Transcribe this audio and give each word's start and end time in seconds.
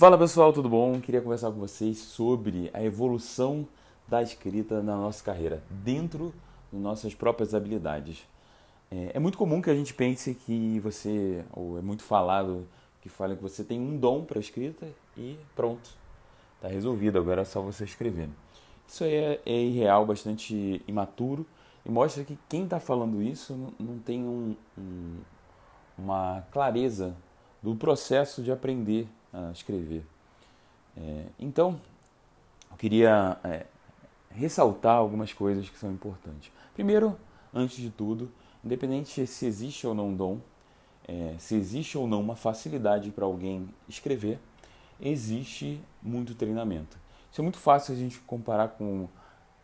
Fala 0.00 0.16
pessoal, 0.16 0.50
tudo 0.50 0.66
bom? 0.66 0.98
Queria 0.98 1.20
conversar 1.20 1.50
com 1.50 1.58
vocês 1.58 1.98
sobre 1.98 2.70
a 2.72 2.82
evolução 2.82 3.68
da 4.08 4.22
escrita 4.22 4.82
na 4.82 4.96
nossa 4.96 5.22
carreira, 5.22 5.62
dentro 5.68 6.32
das 6.72 6.80
nossas 6.80 7.14
próprias 7.14 7.54
habilidades. 7.54 8.26
É, 8.90 9.10
é 9.12 9.18
muito 9.18 9.36
comum 9.36 9.60
que 9.60 9.68
a 9.68 9.74
gente 9.74 9.92
pense 9.92 10.34
que 10.34 10.80
você, 10.80 11.44
ou 11.52 11.78
é 11.78 11.82
muito 11.82 12.02
falado 12.02 12.66
que 13.02 13.10
fala 13.10 13.36
que 13.36 13.42
você 13.42 13.62
tem 13.62 13.78
um 13.78 13.98
dom 13.98 14.24
para 14.24 14.40
escrita 14.40 14.88
e 15.18 15.36
pronto, 15.54 15.90
está 16.56 16.68
resolvido, 16.68 17.18
agora 17.18 17.42
é 17.42 17.44
só 17.44 17.60
você 17.60 17.84
escrever. 17.84 18.30
Isso 18.88 19.04
é, 19.04 19.38
é 19.44 19.52
irreal, 19.52 20.06
bastante 20.06 20.82
imaturo 20.88 21.44
e 21.84 21.90
mostra 21.90 22.24
que 22.24 22.38
quem 22.48 22.64
está 22.64 22.80
falando 22.80 23.22
isso 23.22 23.52
não, 23.54 23.88
não 23.88 23.98
tem 23.98 24.24
um, 24.24 24.56
um, 24.78 25.18
uma 25.98 26.42
clareza 26.50 27.14
do 27.62 27.76
processo 27.76 28.42
de 28.42 28.50
aprender 28.50 29.06
a 29.32 29.50
escrever. 29.52 30.04
É, 30.96 31.24
então, 31.38 31.80
eu 32.70 32.76
queria 32.76 33.38
é, 33.44 33.66
ressaltar 34.30 34.96
algumas 34.96 35.32
coisas 35.32 35.68
que 35.68 35.78
são 35.78 35.90
importantes. 35.92 36.50
Primeiro, 36.74 37.16
antes 37.52 37.76
de 37.76 37.90
tudo, 37.90 38.30
independente 38.64 39.26
se 39.26 39.46
existe 39.46 39.86
ou 39.86 39.94
não 39.94 40.14
dom, 40.14 40.38
é, 41.06 41.34
se 41.38 41.54
existe 41.54 41.98
ou 41.98 42.06
não 42.06 42.20
uma 42.20 42.36
facilidade 42.36 43.10
para 43.10 43.24
alguém 43.24 43.68
escrever, 43.88 44.38
existe 45.00 45.80
muito 46.02 46.34
treinamento. 46.34 46.98
Isso 47.30 47.40
é 47.40 47.42
muito 47.42 47.58
fácil 47.58 47.94
a 47.94 47.96
gente 47.96 48.18
comparar 48.20 48.68
com 48.68 49.08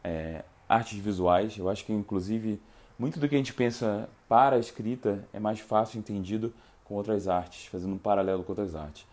é, 0.03 0.45
artes 0.69 0.99
visuais. 0.99 1.57
Eu 1.57 1.69
acho 1.69 1.85
que, 1.85 1.93
inclusive, 1.93 2.61
muito 2.99 3.21
do 3.21 3.29
que 3.29 3.35
a 3.35 3.39
gente 3.39 3.53
pensa 3.53 4.09
para 4.29 4.57
a 4.57 4.59
escrita 4.59 5.25
é 5.33 5.39
mais 5.39 5.61
fácil 5.61 5.99
entendido 5.99 6.53
com 6.85 6.95
outras 6.95 7.29
artes, 7.29 7.67
fazendo 7.67 7.95
um 7.95 7.99
paralelo 7.99 8.43
com 8.43 8.53
outras 8.53 8.75
artes. 8.75 9.07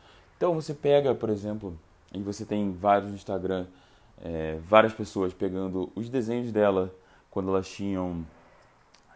Então, 0.44 0.54
você 0.54 0.74
pega, 0.74 1.16
por 1.16 1.30
exemplo, 1.30 1.80
e 2.14 2.20
você 2.20 2.44
tem 2.44 2.74
vários 2.74 3.10
no 3.10 3.16
Instagram, 3.16 3.66
é, 4.22 4.60
várias 4.68 4.92
pessoas 4.92 5.34
pegando 5.34 5.90
os 5.96 6.10
desenhos 6.10 6.52
dela 6.52 6.94
quando 7.32 7.48
elas 7.48 7.70
tinham, 7.70 8.26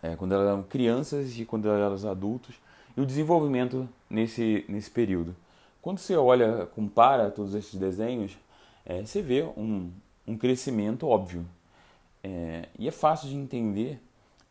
é, 0.02 0.16
quando 0.16 0.34
elas 0.34 0.48
eram 0.48 0.64
crianças 0.64 1.38
e 1.38 1.44
quando 1.44 1.68
elas 1.68 2.06
eram 2.06 2.12
adultos, 2.12 2.56
e 2.96 3.02
o 3.02 3.06
desenvolvimento 3.06 3.90
nesse, 4.10 4.64
nesse 4.70 4.90
período. 4.90 5.36
Quando 5.82 5.98
você 5.98 6.16
olha, 6.16 6.66
compara 6.68 7.30
todos 7.30 7.54
esses 7.56 7.76
desenhos, 7.76 8.38
é, 8.86 9.02
você 9.02 9.22
vê 9.22 9.44
um, 9.58 9.92
um 10.26 10.38
crescimento 10.38 11.06
óbvio. 11.06 11.46
É, 12.24 12.70
e 12.80 12.88
é 12.88 12.92
fácil 12.92 13.28
de 13.28 13.36
entender 13.36 14.02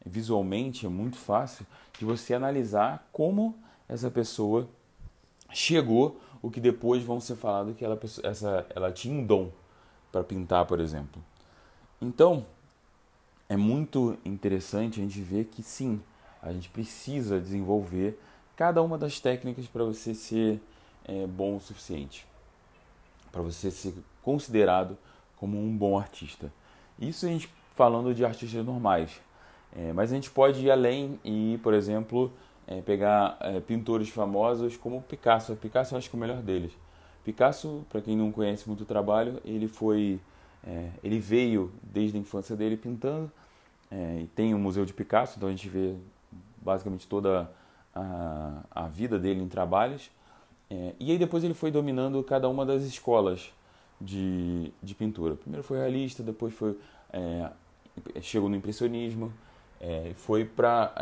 visualmente, 0.04 0.84
é 0.84 0.90
muito 0.90 1.16
fácil 1.16 1.66
de 1.98 2.04
você 2.04 2.34
analisar 2.34 3.08
como 3.12 3.54
essa 3.88 4.10
pessoa 4.10 4.68
chegou 5.54 6.20
o 6.46 6.50
que 6.50 6.60
depois 6.60 7.02
vão 7.02 7.18
ser 7.18 7.34
falado 7.34 7.74
que 7.74 7.84
ela, 7.84 7.98
essa, 8.22 8.64
ela 8.70 8.92
tinha 8.92 9.12
um 9.12 9.26
dom 9.26 9.50
para 10.12 10.22
pintar, 10.22 10.64
por 10.64 10.78
exemplo. 10.78 11.20
Então, 12.00 12.46
é 13.48 13.56
muito 13.56 14.16
interessante 14.24 15.00
a 15.00 15.02
gente 15.02 15.20
ver 15.20 15.46
que 15.46 15.60
sim, 15.60 16.00
a 16.40 16.52
gente 16.52 16.68
precisa 16.68 17.40
desenvolver 17.40 18.16
cada 18.54 18.80
uma 18.80 18.96
das 18.96 19.18
técnicas 19.18 19.66
para 19.66 19.82
você 19.82 20.14
ser 20.14 20.60
é, 21.04 21.26
bom 21.26 21.56
o 21.56 21.60
suficiente, 21.60 22.24
para 23.32 23.42
você 23.42 23.68
ser 23.72 23.92
considerado 24.22 24.96
como 25.34 25.58
um 25.58 25.76
bom 25.76 25.98
artista. 25.98 26.52
Isso 26.96 27.26
a 27.26 27.28
gente 27.28 27.52
falando 27.74 28.14
de 28.14 28.24
artistas 28.24 28.64
normais, 28.64 29.20
é, 29.74 29.92
mas 29.92 30.12
a 30.12 30.14
gente 30.14 30.30
pode 30.30 30.64
ir 30.64 30.70
além 30.70 31.18
e, 31.24 31.58
por 31.60 31.74
exemplo, 31.74 32.32
é, 32.66 32.80
pegar 32.80 33.36
é, 33.40 33.60
pintores 33.60 34.08
famosos 34.08 34.76
como 34.76 35.00
Picasso. 35.02 35.54
Picasso 35.56 35.94
eu 35.94 35.98
acho 35.98 36.10
que 36.10 36.16
é 36.16 36.18
o 36.18 36.20
melhor 36.20 36.42
deles. 36.42 36.72
Picasso, 37.24 37.84
para 37.88 38.00
quem 38.00 38.16
não 38.16 38.30
conhece 38.32 38.66
muito 38.66 38.82
o 38.82 38.86
trabalho, 38.86 39.40
ele 39.44 39.68
foi, 39.68 40.20
é, 40.66 40.90
ele 41.02 41.18
veio 41.18 41.72
desde 41.82 42.16
a 42.16 42.20
infância 42.20 42.56
dele 42.56 42.76
pintando. 42.76 43.30
É, 43.90 44.20
e 44.22 44.26
tem 44.28 44.52
o 44.52 44.58
Museu 44.58 44.84
de 44.84 44.92
Picasso, 44.92 45.34
então 45.36 45.48
a 45.48 45.52
gente 45.52 45.68
vê 45.68 45.94
basicamente 46.60 47.06
toda 47.06 47.48
a, 47.94 48.62
a 48.70 48.88
vida 48.88 49.18
dele 49.18 49.40
em 49.42 49.48
trabalhos. 49.48 50.10
É, 50.68 50.92
e 50.98 51.12
aí 51.12 51.18
depois 51.18 51.44
ele 51.44 51.54
foi 51.54 51.70
dominando 51.70 52.22
cada 52.24 52.48
uma 52.48 52.66
das 52.66 52.82
escolas 52.82 53.52
de, 54.00 54.72
de 54.82 54.94
pintura. 54.94 55.36
Primeiro 55.36 55.62
foi 55.62 55.78
realista, 55.78 56.22
depois 56.22 56.52
foi 56.52 56.76
é, 57.12 57.48
chegou 58.20 58.48
no 58.48 58.56
impressionismo, 58.56 59.32
foi 60.16 60.44
para 60.44 60.92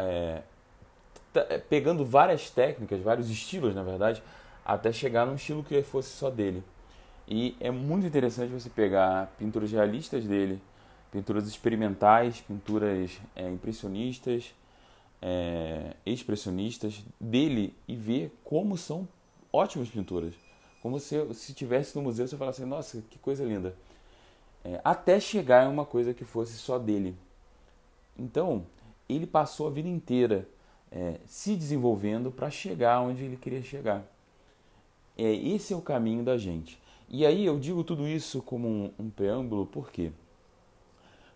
pegando 1.69 2.05
várias 2.05 2.51
técnicas, 2.51 3.01
vários 3.01 3.31
estilos, 3.31 3.75
na 3.75 3.83
verdade, 3.83 4.23
até 4.65 4.93
chegar 4.93 5.27
num 5.27 5.35
estilo 5.35 5.63
que 5.63 5.83
fosse 5.83 6.11
só 6.11 6.31
dele. 6.31 6.63
E 7.27 7.57
é 7.61 7.71
muito 7.71 8.07
interessante 8.07 8.53
você 8.53 8.69
pegar 8.69 9.33
pinturas 9.39 9.71
realistas 9.71 10.25
dele, 10.25 10.61
pinturas 11.11 11.47
experimentais, 11.47 12.41
pinturas 12.41 13.19
é, 13.35 13.49
impressionistas, 13.49 14.55
é, 15.23 15.95
expressionistas 16.05 17.03
dele 17.19 17.75
e 17.89 17.97
ver 17.97 18.33
como 18.45 18.77
são 18.77 19.09
ótimas 19.53 19.89
pinturas. 19.89 20.35
Como 20.83 21.01
se 21.01 21.17
se 21.33 21.55
tivesse 21.55 21.97
no 21.97 22.03
museu 22.03 22.29
você 22.29 22.37
falasse, 22.37 22.65
nossa, 22.65 23.03
que 23.09 23.19
coisa 23.19 23.43
linda. 23.45 23.75
É, 24.63 24.81
até 24.85 25.19
chegar 25.19 25.65
em 25.65 25.69
uma 25.69 25.87
coisa 25.87 26.13
que 26.13 26.25
fosse 26.25 26.55
só 26.55 26.79
dele. 26.79 27.17
Então, 28.19 28.67
ele 29.09 29.27
passou 29.27 29.67
a 29.67 29.71
vida 29.71 29.89
inteira 29.89 30.47
é, 30.95 31.19
se 31.27 31.57
desenvolvendo 31.57 32.31
para 32.31 32.49
chegar 32.49 33.01
onde 33.01 33.25
ele 33.25 33.37
queria 33.37 33.63
chegar. 33.63 34.05
É, 35.19 35.33
esse 35.35 35.73
é 35.73 35.77
o 35.77 35.83
caminho 35.83 36.23
da 36.23 36.39
gente. 36.39 36.81
E 37.09 37.27
aí 37.27 37.45
eu 37.45 37.59
digo 37.59 37.83
tudo 37.83 38.07
isso 38.07 38.41
como 38.41 38.69
um, 38.69 38.93
um 38.99 39.11
preâmbulo, 39.11 39.67
por 39.67 39.91
quê? 39.91 40.13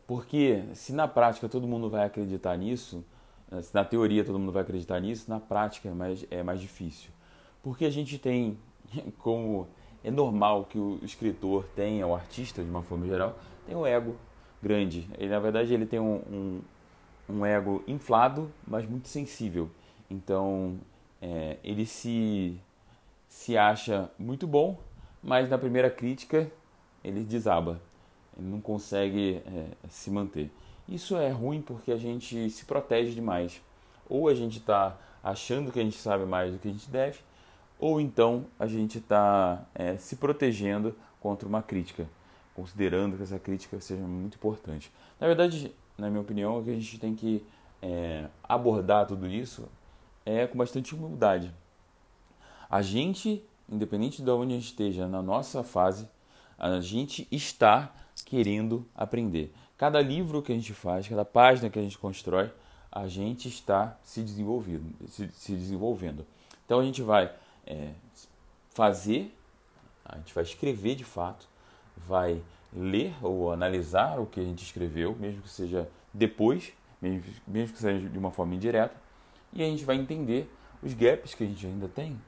Porque 0.06 0.62
se 0.74 0.92
na 0.92 1.08
prática 1.08 1.48
todo 1.48 1.66
mundo 1.66 1.90
vai 1.90 2.06
acreditar 2.06 2.56
nisso, 2.56 3.04
né, 3.50 3.60
se 3.60 3.74
na 3.74 3.84
teoria 3.84 4.24
todo 4.24 4.38
mundo 4.38 4.52
vai 4.52 4.62
acreditar 4.62 5.00
nisso, 5.00 5.28
na 5.28 5.40
prática 5.40 5.88
é 5.88 5.92
mais, 5.92 6.24
é 6.30 6.42
mais 6.42 6.60
difícil. 6.60 7.10
Porque 7.62 7.84
a 7.84 7.90
gente 7.90 8.16
tem, 8.16 8.56
como 9.18 9.66
é 10.02 10.10
normal 10.10 10.64
que 10.64 10.78
o 10.78 10.98
escritor 11.02 11.66
tenha, 11.74 12.06
o 12.06 12.14
artista 12.14 12.62
de 12.62 12.70
uma 12.70 12.82
forma 12.82 13.06
geral, 13.06 13.36
tem 13.66 13.76
um 13.76 13.84
ego 13.84 14.16
grande. 14.62 15.08
Ele, 15.18 15.28
na 15.28 15.40
verdade 15.40 15.74
ele 15.74 15.84
tem 15.84 15.98
um, 16.00 16.16
um, 16.30 16.60
um 17.28 17.44
ego 17.44 17.82
inflado, 17.86 18.50
mas 18.66 18.88
muito 18.88 19.08
sensível. 19.08 19.70
Então, 20.10 20.78
é, 21.20 21.58
ele 21.62 21.84
se, 21.84 22.58
se 23.28 23.56
acha 23.56 24.10
muito 24.18 24.46
bom, 24.46 24.78
mas 25.22 25.48
na 25.48 25.58
primeira 25.58 25.90
crítica 25.90 26.50
ele 27.04 27.22
desaba. 27.22 27.80
Ele 28.36 28.48
não 28.48 28.60
consegue 28.60 29.42
é, 29.46 29.66
se 29.90 30.10
manter. 30.10 30.50
Isso 30.88 31.16
é 31.16 31.28
ruim 31.28 31.60
porque 31.60 31.92
a 31.92 31.96
gente 31.96 32.48
se 32.50 32.64
protege 32.64 33.12
demais. 33.12 33.60
Ou 34.08 34.28
a 34.28 34.34
gente 34.34 34.58
está 34.58 34.96
achando 35.22 35.70
que 35.70 35.78
a 35.78 35.82
gente 35.82 35.98
sabe 35.98 36.24
mais 36.24 36.52
do 36.52 36.58
que 36.58 36.68
a 36.68 36.72
gente 36.72 36.88
deve, 36.88 37.18
ou 37.78 38.00
então 38.00 38.46
a 38.58 38.66
gente 38.66 38.98
está 38.98 39.66
é, 39.74 39.96
se 39.96 40.16
protegendo 40.16 40.94
contra 41.20 41.46
uma 41.46 41.62
crítica, 41.62 42.08
considerando 42.54 43.16
que 43.16 43.22
essa 43.22 43.38
crítica 43.38 43.80
seja 43.80 44.02
muito 44.02 44.36
importante. 44.36 44.90
Na 45.20 45.26
verdade, 45.26 45.74
na 45.98 46.08
minha 46.08 46.22
opinião, 46.22 46.62
que 46.62 46.70
a 46.70 46.74
gente 46.74 46.98
tem 46.98 47.14
que 47.14 47.44
é, 47.82 48.26
abordar 48.42 49.06
tudo 49.06 49.26
isso 49.26 49.68
é 50.24 50.46
com 50.46 50.56
bastante 50.56 50.94
humildade. 50.94 51.52
A 52.70 52.82
gente, 52.82 53.42
independente 53.68 54.22
de 54.22 54.30
onde 54.30 54.52
a 54.52 54.56
gente 54.56 54.66
esteja 54.66 55.08
na 55.08 55.22
nossa 55.22 55.64
fase, 55.64 56.08
a 56.58 56.80
gente 56.80 57.26
está 57.30 57.92
querendo 58.24 58.86
aprender. 58.94 59.52
Cada 59.76 60.00
livro 60.00 60.42
que 60.42 60.52
a 60.52 60.54
gente 60.54 60.72
faz, 60.74 61.08
cada 61.08 61.24
página 61.24 61.70
que 61.70 61.78
a 61.78 61.82
gente 61.82 61.98
constrói, 61.98 62.50
a 62.90 63.06
gente 63.08 63.48
está 63.48 63.96
se 64.02 64.22
desenvolvendo. 64.22 64.94
Se, 65.08 65.28
se 65.28 65.52
desenvolvendo. 65.52 66.26
Então 66.64 66.80
a 66.80 66.84
gente 66.84 67.00
vai 67.02 67.32
é, 67.66 67.92
fazer, 68.70 69.34
a 70.04 70.16
gente 70.18 70.34
vai 70.34 70.44
escrever 70.44 70.94
de 70.94 71.04
fato, 71.04 71.48
vai 71.96 72.42
ler 72.72 73.14
ou 73.22 73.52
analisar 73.52 74.20
o 74.20 74.26
que 74.26 74.40
a 74.40 74.44
gente 74.44 74.62
escreveu, 74.62 75.16
mesmo 75.18 75.42
que 75.42 75.48
seja 75.48 75.88
depois, 76.12 76.72
mesmo, 77.00 77.72
que 77.72 77.78
seja 77.78 78.08
de 78.08 78.18
uma 78.18 78.30
forma 78.30 78.54
indireta, 78.54 78.94
e 79.52 79.62
a 79.62 79.66
gente 79.66 79.84
vai 79.84 79.96
entender 79.96 80.50
os 80.82 80.94
gaps 80.94 81.34
que 81.34 81.44
a 81.44 81.46
gente 81.46 81.66
ainda 81.66 81.88
tem 81.88 82.20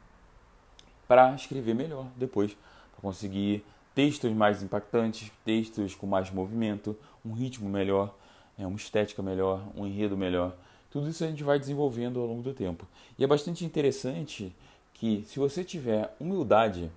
para 1.07 1.35
escrever 1.35 1.75
melhor 1.75 2.07
depois, 2.17 2.57
para 2.93 3.03
conseguir 3.03 3.65
textos 3.95 4.33
mais 4.33 4.63
impactantes, 4.63 5.31
textos 5.45 5.95
com 5.95 6.07
mais 6.07 6.31
movimento, 6.31 6.97
um 7.25 7.33
ritmo 7.33 7.69
melhor, 7.69 8.15
é, 8.59 8.67
uma 8.67 8.77
estética 8.77 9.23
melhor, 9.23 9.63
um 9.77 9.87
enredo 9.87 10.17
melhor. 10.17 10.55
Tudo 10.91 11.09
isso 11.09 11.25
a 11.25 11.27
gente 11.27 11.43
vai 11.43 11.59
desenvolvendo 11.59 12.21
ao 12.21 12.27
longo 12.27 12.43
do 12.43 12.55
tempo. 12.55 12.87
E 13.19 13.25
é 13.25 13.27
bastante 13.27 13.65
interessante 13.65 14.55
que, 14.95 15.25
se 15.27 15.39
você 15.39 15.65
tiver 15.65 16.15
humildade 16.19 16.91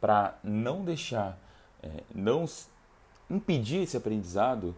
para 0.00 0.38
não 0.42 0.84
deixar, 0.84 1.38
é, 1.82 1.88
não 2.14 2.46
impedir 3.32 3.82
esse 3.82 3.96
aprendizado, 3.96 4.74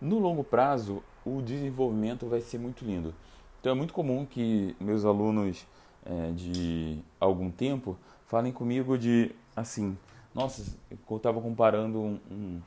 no 0.00 0.18
longo 0.18 0.42
prazo 0.42 1.02
o 1.24 1.42
desenvolvimento 1.42 2.26
vai 2.26 2.40
ser 2.40 2.58
muito 2.58 2.84
lindo. 2.84 3.14
Então 3.60 3.72
é 3.72 3.74
muito 3.74 3.92
comum 3.92 4.24
que 4.24 4.74
meus 4.80 5.04
alunos 5.04 5.66
é, 6.04 6.30
de 6.32 6.98
algum 7.20 7.50
tempo 7.50 7.98
falem 8.26 8.52
comigo 8.52 8.96
de 8.96 9.34
assim, 9.54 9.96
nossa, 10.34 10.64
eu 10.90 11.16
estava 11.16 11.40
comparando 11.40 12.00
um, 12.00 12.20
um, 12.30 12.62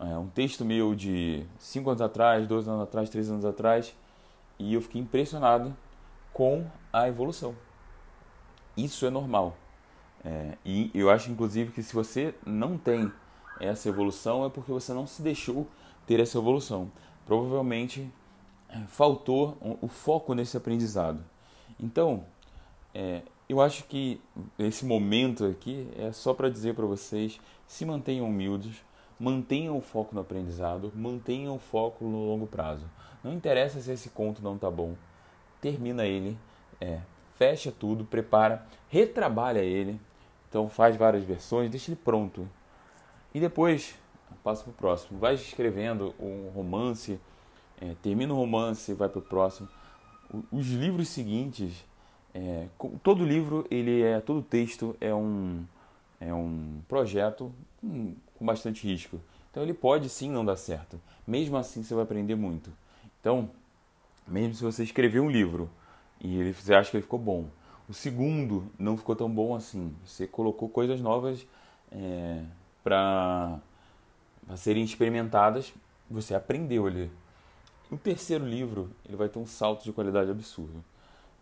é, 0.00 0.18
um, 0.18 0.28
texto 0.28 0.64
meu 0.64 0.94
de 0.94 1.44
5 1.58 1.90
anos 1.90 2.02
atrás, 2.02 2.46
2 2.46 2.68
anos 2.68 2.82
atrás, 2.82 3.08
3 3.08 3.30
anos 3.30 3.44
atrás, 3.44 3.96
e 4.58 4.74
eu 4.74 4.82
fiquei 4.82 5.00
impressionado 5.00 5.74
com 6.32 6.66
a 6.92 7.08
evolução. 7.08 7.54
Isso 8.76 9.06
é 9.06 9.10
normal. 9.10 9.56
É, 10.24 10.58
e 10.64 10.90
eu 10.94 11.10
acho, 11.10 11.30
inclusive, 11.30 11.72
que 11.72 11.82
se 11.82 11.94
você 11.94 12.34
não 12.44 12.76
tem 12.76 13.10
essa 13.60 13.88
evolução, 13.88 14.44
é 14.44 14.48
porque 14.48 14.70
você 14.70 14.92
não 14.92 15.06
se 15.06 15.22
deixou 15.22 15.66
ter 16.06 16.20
essa 16.20 16.38
evolução. 16.38 16.90
Provavelmente 17.26 18.10
é, 18.68 18.78
faltou 18.86 19.56
o 19.80 19.88
foco 19.88 20.34
nesse 20.34 20.56
aprendizado. 20.56 21.22
Então, 21.80 22.24
é, 22.94 23.22
eu 23.48 23.60
acho 23.60 23.84
que 23.84 24.20
esse 24.58 24.84
momento 24.84 25.44
aqui 25.46 25.88
é 25.96 26.12
só 26.12 26.34
para 26.34 26.50
dizer 26.50 26.74
para 26.74 26.86
vocês: 26.86 27.40
se 27.66 27.84
mantenham 27.84 28.26
humildes, 28.26 28.82
mantenham 29.18 29.76
o 29.76 29.80
foco 29.80 30.14
no 30.14 30.20
aprendizado, 30.20 30.92
mantenham 30.94 31.56
o 31.56 31.58
foco 31.58 32.04
no 32.04 32.26
longo 32.26 32.46
prazo. 32.46 32.84
Não 33.22 33.32
interessa 33.32 33.80
se 33.80 33.90
esse 33.90 34.10
conto 34.10 34.42
não 34.42 34.58
tá 34.58 34.70
bom, 34.70 34.94
termina 35.60 36.06
ele, 36.06 36.38
é, 36.80 37.00
fecha 37.36 37.72
tudo, 37.72 38.04
prepara, 38.04 38.66
retrabalha 38.88 39.60
ele. 39.60 40.00
Então 40.48 40.68
faz 40.68 40.96
várias 40.96 41.24
versões, 41.24 41.70
deixa 41.70 41.90
ele 41.90 42.00
pronto. 42.02 42.48
E 43.38 43.40
depois 43.40 43.94
passa 44.42 44.64
para 44.64 44.70
o 44.72 44.74
próximo. 44.74 45.16
Vai 45.20 45.34
escrevendo 45.34 46.12
um 46.18 46.48
romance, 46.48 47.20
é, 47.80 47.94
termina 48.02 48.34
o 48.34 48.36
romance, 48.36 48.92
vai 48.94 49.08
para 49.08 49.20
o 49.20 49.22
próximo. 49.22 49.68
Os 50.50 50.66
livros 50.66 51.08
seguintes 51.08 51.84
é, 52.34 52.66
todo 53.00 53.24
livro, 53.24 53.64
ele 53.70 54.02
é, 54.02 54.18
todo 54.18 54.42
texto 54.42 54.96
é 55.00 55.14
um, 55.14 55.64
é 56.20 56.34
um 56.34 56.80
projeto 56.88 57.54
com, 57.80 58.16
com 58.34 58.44
bastante 58.44 58.84
risco. 58.84 59.20
Então 59.52 59.62
ele 59.62 59.72
pode 59.72 60.08
sim 60.08 60.28
não 60.28 60.44
dar 60.44 60.56
certo. 60.56 61.00
Mesmo 61.24 61.56
assim 61.56 61.84
você 61.84 61.94
vai 61.94 62.02
aprender 62.02 62.34
muito. 62.34 62.72
Então, 63.20 63.48
mesmo 64.26 64.54
se 64.54 64.64
você 64.64 64.82
escrever 64.82 65.20
um 65.20 65.30
livro 65.30 65.70
e 66.20 66.40
ele, 66.40 66.52
você 66.52 66.74
acha 66.74 66.90
que 66.90 66.96
ele 66.96 67.04
ficou 67.04 67.20
bom, 67.20 67.46
o 67.88 67.94
segundo 67.94 68.66
não 68.76 68.96
ficou 68.96 69.14
tão 69.14 69.30
bom 69.30 69.54
assim. 69.54 69.94
Você 70.04 70.26
colocou 70.26 70.68
coisas 70.68 71.00
novas 71.00 71.46
é, 71.92 72.42
para 72.88 73.60
serem 74.56 74.82
experimentadas, 74.82 75.74
você 76.10 76.34
aprendeu 76.34 76.86
ali. 76.86 77.10
O 77.90 77.98
terceiro 77.98 78.46
livro 78.46 78.90
ele 79.06 79.16
vai 79.16 79.28
ter 79.28 79.38
um 79.38 79.46
salto 79.46 79.84
de 79.84 79.92
qualidade 79.92 80.30
absurdo. 80.30 80.82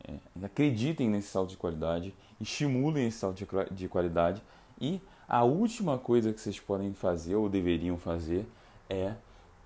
É, 0.06 0.14
acreditem 0.44 1.08
nesse 1.08 1.28
salto 1.28 1.50
de 1.50 1.56
qualidade, 1.56 2.12
estimulem 2.40 3.06
esse 3.06 3.19
salto 3.19 3.37
de, 3.37 3.75
de 3.75 3.88
qualidade 3.88 4.43
e 4.81 5.00
a 5.28 5.44
última 5.44 5.98
coisa 5.98 6.32
que 6.32 6.40
vocês 6.40 6.58
podem 6.58 6.93
fazer 6.93 7.37
ou 7.37 7.49
deveriam 7.49 7.96
fazer 7.96 8.46
é, 8.90 9.14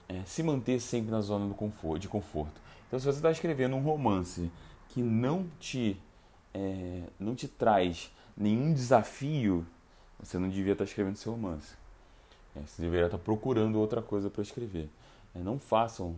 é 0.09 0.23
se 0.25 0.43
manter 0.43 0.81
sempre 0.81 1.11
na 1.11 1.21
zona 1.21 1.47
do 1.47 1.55
conforto, 1.55 1.99
de 1.99 2.09
conforto. 2.09 2.61
Então, 2.87 2.99
se 2.99 3.07
você 3.07 3.19
está 3.19 3.31
escrevendo 3.31 3.77
um 3.77 3.83
romance 3.83 4.51
que 4.89 5.03
não 5.03 5.47
te, 5.59 5.97
é, 6.53 7.03
não 7.19 7.35
te 7.35 7.49
traz 7.49 8.11
nenhum 8.37 8.73
desafio, 8.73 9.67
você 10.23 10.39
não 10.39 10.49
devia 10.49 10.73
estar 10.73 10.85
escrevendo 10.85 11.17
seu 11.17 11.33
romance. 11.33 11.75
É, 12.57 12.61
você 12.61 12.83
deveria 12.83 13.07
estar 13.07 13.19
procurando 13.19 13.79
outra 13.79 14.03
coisa 14.03 14.29
para 14.31 14.43
escrever. 14.43 14.89
É, 15.35 15.39
não 15.39 15.59
façam 15.59 16.17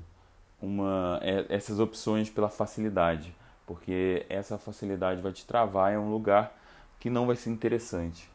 uma, 0.60 1.18
é, 1.22 1.46
essas 1.48 1.78
opções 1.78 2.30
pela 2.30 2.48
facilidade 2.48 3.34
porque 3.66 4.26
essa 4.28 4.58
facilidade 4.58 5.20
vai 5.20 5.32
te 5.32 5.46
travar 5.46 5.92
em 5.92 5.96
um 5.96 6.10
lugar 6.10 6.56
que 6.98 7.08
não 7.08 7.26
vai 7.26 7.36
ser 7.36 7.50
interessante. 7.50 8.28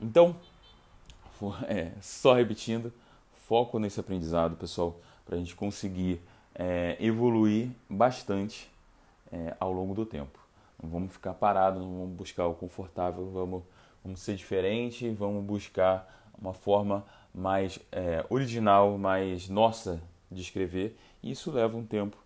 Então, 0.00 0.36
é, 1.66 1.92
só 2.00 2.34
repetindo, 2.34 2.92
foco 3.46 3.78
nesse 3.78 3.98
aprendizado, 4.00 4.56
pessoal, 4.56 4.98
para 5.24 5.36
a 5.36 5.38
gente 5.38 5.54
conseguir 5.54 6.20
é, 6.54 6.96
evoluir 7.00 7.70
bastante 7.88 8.70
é, 9.32 9.56
ao 9.58 9.72
longo 9.72 9.94
do 9.94 10.06
tempo. 10.06 10.38
Não 10.82 10.90
vamos 10.90 11.12
ficar 11.12 11.34
parados, 11.34 11.82
não 11.82 11.98
vamos 11.98 12.16
buscar 12.16 12.46
o 12.46 12.54
confortável, 12.54 13.30
vamos, 13.32 13.62
vamos 14.06 14.20
ser 14.20 14.36
diferente, 14.36 15.10
vamos 15.10 15.44
buscar 15.44 16.30
uma 16.38 16.54
forma 16.54 17.04
mais 17.34 17.78
é, 17.90 18.24
original, 18.30 18.96
mais 18.96 19.48
nossa 19.48 20.00
de 20.30 20.40
escrever. 20.40 20.96
E 21.22 21.32
isso 21.32 21.50
leva 21.50 21.76
um 21.76 21.84
tempo 21.84 22.16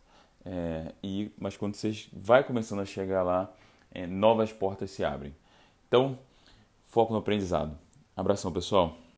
é, 0.45 0.93
e, 1.03 1.33
mas 1.39 1.57
quando 1.57 1.75
você 1.75 1.93
vai 2.13 2.45
começando 2.45 2.81
a 2.81 2.85
chegar 2.85 3.23
lá, 3.23 3.51
é, 3.93 4.07
novas 4.07 4.53
portas 4.53 4.91
se 4.91 5.03
abrem. 5.03 5.35
Então, 5.89 6.19
foco 6.87 7.13
no 7.13 7.19
aprendizado. 7.19 7.77
Abração, 8.15 8.53
pessoal. 8.53 8.97